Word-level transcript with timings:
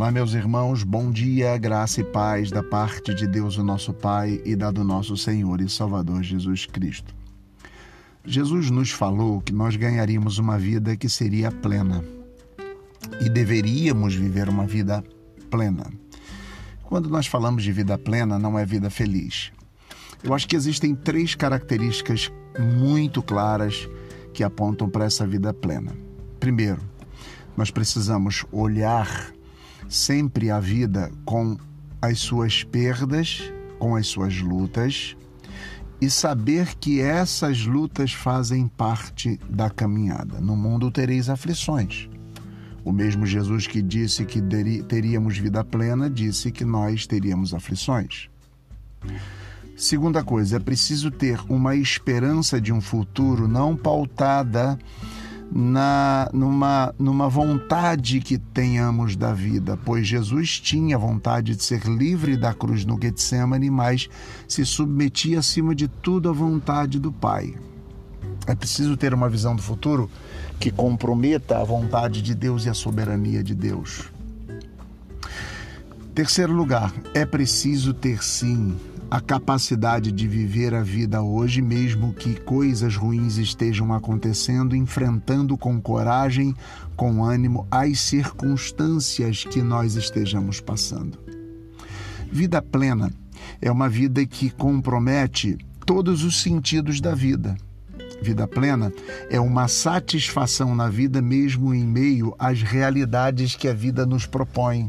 Olá, 0.00 0.10
meus 0.10 0.32
irmãos, 0.32 0.82
bom 0.82 1.10
dia, 1.10 1.58
graça 1.58 2.00
e 2.00 2.04
paz 2.04 2.50
da 2.50 2.62
parte 2.62 3.12
de 3.12 3.26
Deus, 3.26 3.58
o 3.58 3.62
nosso 3.62 3.92
Pai, 3.92 4.40
e 4.46 4.56
da 4.56 4.70
do 4.70 4.82
nosso 4.82 5.14
Senhor 5.14 5.60
e 5.60 5.68
Salvador 5.68 6.22
Jesus 6.22 6.64
Cristo. 6.64 7.14
Jesus 8.24 8.70
nos 8.70 8.90
falou 8.90 9.42
que 9.42 9.52
nós 9.52 9.76
ganharíamos 9.76 10.38
uma 10.38 10.58
vida 10.58 10.96
que 10.96 11.06
seria 11.06 11.52
plena 11.52 12.02
e 13.20 13.28
deveríamos 13.28 14.14
viver 14.14 14.48
uma 14.48 14.66
vida 14.66 15.04
plena. 15.50 15.92
Quando 16.82 17.10
nós 17.10 17.26
falamos 17.26 17.62
de 17.62 17.70
vida 17.70 17.98
plena, 17.98 18.38
não 18.38 18.58
é 18.58 18.64
vida 18.64 18.88
feliz. 18.88 19.52
Eu 20.24 20.32
acho 20.32 20.48
que 20.48 20.56
existem 20.56 20.94
três 20.94 21.34
características 21.34 22.32
muito 22.58 23.22
claras 23.22 23.86
que 24.32 24.42
apontam 24.42 24.88
para 24.88 25.04
essa 25.04 25.26
vida 25.26 25.52
plena. 25.52 25.92
Primeiro, 26.40 26.80
nós 27.54 27.70
precisamos 27.70 28.46
olhar 28.50 29.38
sempre 29.90 30.50
a 30.50 30.60
vida 30.60 31.10
com 31.24 31.58
as 32.00 32.20
suas 32.20 32.62
perdas, 32.62 33.52
com 33.78 33.96
as 33.96 34.06
suas 34.06 34.40
lutas 34.40 35.16
e 36.00 36.08
saber 36.08 36.76
que 36.76 37.00
essas 37.00 37.66
lutas 37.66 38.12
fazem 38.12 38.66
parte 38.68 39.38
da 39.50 39.68
caminhada. 39.68 40.40
No 40.40 40.56
mundo 40.56 40.90
tereis 40.90 41.28
aflições. 41.28 42.08
O 42.82 42.92
mesmo 42.92 43.26
Jesus 43.26 43.66
que 43.66 43.82
disse 43.82 44.24
que 44.24 44.40
teríamos 44.88 45.36
vida 45.36 45.62
plena 45.62 46.08
disse 46.08 46.50
que 46.50 46.64
nós 46.64 47.06
teríamos 47.06 47.52
aflições. 47.52 48.30
Segunda 49.76 50.22
coisa, 50.22 50.56
é 50.56 50.60
preciso 50.60 51.10
ter 51.10 51.40
uma 51.48 51.74
esperança 51.74 52.60
de 52.60 52.72
um 52.72 52.80
futuro 52.80 53.48
não 53.48 53.76
pautada 53.76 54.78
na, 55.50 56.30
numa, 56.32 56.94
numa 56.98 57.28
vontade 57.28 58.20
que 58.20 58.38
tenhamos 58.38 59.16
da 59.16 59.32
vida, 59.32 59.76
pois 59.84 60.06
Jesus 60.06 60.60
tinha 60.60 60.96
vontade 60.96 61.56
de 61.56 61.64
ser 61.64 61.84
livre 61.86 62.36
da 62.36 62.54
cruz 62.54 62.84
no 62.84 62.98
Getsemane, 63.00 63.70
mas 63.70 64.08
se 64.46 64.64
submetia 64.64 65.40
acima 65.40 65.74
de 65.74 65.88
tudo 65.88 66.28
à 66.28 66.32
vontade 66.32 66.98
do 66.98 67.10
Pai. 67.10 67.54
É 68.46 68.54
preciso 68.54 68.96
ter 68.96 69.12
uma 69.12 69.28
visão 69.28 69.56
do 69.56 69.62
futuro 69.62 70.08
que 70.58 70.70
comprometa 70.70 71.58
a 71.58 71.64
vontade 71.64 72.22
de 72.22 72.34
Deus 72.34 72.64
e 72.64 72.68
a 72.68 72.74
soberania 72.74 73.42
de 73.42 73.54
Deus. 73.54 74.10
Terceiro 76.14 76.52
lugar, 76.52 76.92
é 77.14 77.24
preciso 77.24 77.94
ter 77.94 78.22
sim 78.22 78.76
a 79.10 79.20
capacidade 79.20 80.12
de 80.12 80.28
viver 80.28 80.72
a 80.72 80.82
vida 80.82 81.20
hoje, 81.20 81.60
mesmo 81.60 82.14
que 82.14 82.38
coisas 82.40 82.94
ruins 82.94 83.38
estejam 83.38 83.92
acontecendo, 83.92 84.76
enfrentando 84.76 85.58
com 85.58 85.80
coragem, 85.80 86.54
com 86.94 87.24
ânimo 87.24 87.66
as 87.68 87.98
circunstâncias 87.98 89.42
que 89.42 89.60
nós 89.62 89.96
estejamos 89.96 90.60
passando. 90.60 91.18
Vida 92.30 92.62
plena 92.62 93.10
é 93.60 93.70
uma 93.70 93.88
vida 93.88 94.24
que 94.24 94.48
compromete 94.48 95.58
todos 95.84 96.22
os 96.22 96.40
sentidos 96.40 97.00
da 97.00 97.12
vida. 97.12 97.56
Vida 98.22 98.46
plena 98.46 98.92
é 99.28 99.40
uma 99.40 99.66
satisfação 99.66 100.76
na 100.76 100.88
vida, 100.88 101.20
mesmo 101.20 101.74
em 101.74 101.84
meio 101.84 102.32
às 102.38 102.62
realidades 102.62 103.56
que 103.56 103.66
a 103.66 103.74
vida 103.74 104.06
nos 104.06 104.24
propõe. 104.24 104.88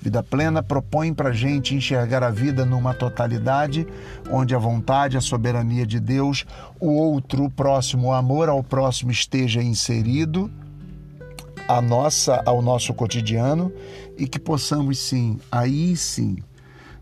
Vida 0.00 0.22
plena 0.22 0.62
propõe 0.62 1.12
para 1.12 1.30
a 1.30 1.32
gente 1.32 1.74
enxergar 1.74 2.22
a 2.22 2.30
vida 2.30 2.64
numa 2.64 2.94
totalidade, 2.94 3.86
onde 4.30 4.54
a 4.54 4.58
vontade, 4.58 5.16
a 5.16 5.20
soberania 5.20 5.84
de 5.84 5.98
Deus, 5.98 6.46
o 6.78 6.92
outro, 6.92 7.44
o 7.44 7.50
próximo, 7.50 8.08
o 8.08 8.12
amor 8.12 8.48
ao 8.48 8.62
próximo 8.62 9.10
esteja 9.10 9.60
inserido 9.60 10.50
a 11.66 11.82
nossa, 11.82 12.40
ao 12.46 12.62
nosso 12.62 12.94
cotidiano 12.94 13.72
e 14.16 14.26
que 14.26 14.38
possamos 14.38 14.98
sim, 14.98 15.38
aí 15.50 15.96
sim, 15.96 16.38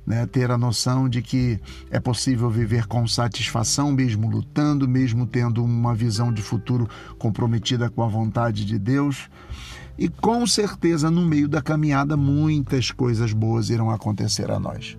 né, 0.06 0.26
ter 0.26 0.50
a 0.50 0.56
noção 0.56 1.08
de 1.08 1.20
que 1.20 1.60
é 1.90 2.00
possível 2.00 2.48
viver 2.48 2.86
com 2.86 3.06
satisfação, 3.06 3.92
mesmo 3.92 4.28
lutando, 4.28 4.88
mesmo 4.88 5.26
tendo 5.26 5.62
uma 5.62 5.94
visão 5.94 6.32
de 6.32 6.40
futuro 6.40 6.88
comprometida 7.18 7.90
com 7.90 8.02
a 8.02 8.08
vontade 8.08 8.64
de 8.64 8.78
Deus 8.78 9.28
e 9.98 10.08
com 10.08 10.46
certeza, 10.46 11.10
no 11.10 11.24
meio 11.24 11.48
da 11.48 11.62
caminhada, 11.62 12.16
muitas 12.16 12.90
coisas 12.90 13.32
boas 13.32 13.70
irão 13.70 13.90
acontecer 13.90 14.50
a 14.50 14.60
nós. 14.60 14.98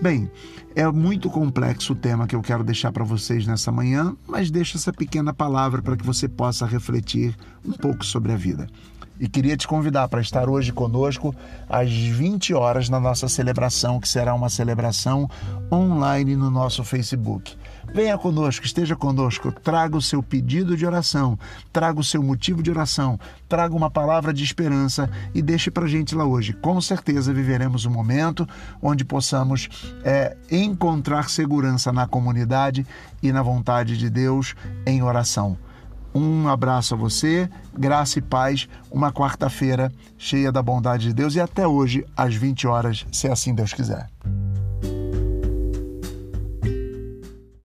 Bem, 0.00 0.30
é 0.74 0.90
muito 0.90 1.30
complexo 1.30 1.92
o 1.92 1.96
tema 1.96 2.26
que 2.26 2.34
eu 2.34 2.42
quero 2.42 2.64
deixar 2.64 2.90
para 2.90 3.04
vocês 3.04 3.46
nessa 3.46 3.70
manhã, 3.70 4.16
mas 4.26 4.50
deixo 4.50 4.76
essa 4.76 4.92
pequena 4.92 5.32
palavra 5.32 5.80
para 5.80 5.96
que 5.96 6.04
você 6.04 6.28
possa 6.28 6.66
refletir 6.66 7.36
um 7.64 7.72
pouco 7.72 8.04
sobre 8.04 8.32
a 8.32 8.36
vida. 8.36 8.66
E 9.22 9.28
queria 9.28 9.56
te 9.56 9.68
convidar 9.68 10.08
para 10.08 10.20
estar 10.20 10.48
hoje 10.48 10.72
conosco 10.72 11.32
às 11.68 11.88
20 11.88 12.54
horas 12.54 12.88
na 12.88 12.98
nossa 12.98 13.28
celebração, 13.28 14.00
que 14.00 14.08
será 14.08 14.34
uma 14.34 14.48
celebração 14.48 15.30
online 15.70 16.34
no 16.34 16.50
nosso 16.50 16.82
Facebook. 16.82 17.56
Venha 17.94 18.18
conosco, 18.18 18.66
esteja 18.66 18.96
conosco, 18.96 19.52
traga 19.52 19.96
o 19.96 20.02
seu 20.02 20.24
pedido 20.24 20.76
de 20.76 20.84
oração, 20.84 21.38
traga 21.72 22.00
o 22.00 22.04
seu 22.04 22.20
motivo 22.20 22.64
de 22.64 22.72
oração, 22.72 23.16
traga 23.48 23.76
uma 23.76 23.88
palavra 23.88 24.32
de 24.34 24.42
esperança 24.42 25.08
e 25.32 25.40
deixe 25.40 25.70
para 25.70 25.86
gente 25.86 26.16
lá 26.16 26.24
hoje. 26.24 26.52
Com 26.54 26.80
certeza 26.80 27.32
viveremos 27.32 27.86
um 27.86 27.90
momento 27.90 28.44
onde 28.82 29.04
possamos 29.04 29.68
é, 30.02 30.36
encontrar 30.50 31.30
segurança 31.30 31.92
na 31.92 32.08
comunidade 32.08 32.84
e 33.22 33.30
na 33.30 33.40
vontade 33.40 33.96
de 33.96 34.10
Deus 34.10 34.56
em 34.84 35.00
oração. 35.00 35.56
Um 36.14 36.48
abraço 36.48 36.94
a 36.94 36.96
você, 36.96 37.48
graça 37.76 38.18
e 38.18 38.22
paz, 38.22 38.68
uma 38.90 39.12
quarta-feira 39.12 39.90
cheia 40.18 40.52
da 40.52 40.62
bondade 40.62 41.08
de 41.08 41.14
Deus 41.14 41.34
e 41.34 41.40
até 41.40 41.66
hoje 41.66 42.04
às 42.16 42.34
20 42.34 42.66
horas, 42.66 43.06
se 43.10 43.28
assim 43.28 43.54
Deus 43.54 43.72
quiser. 43.72 44.08